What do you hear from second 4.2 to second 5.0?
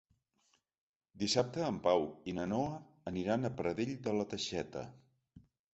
la Teixeta.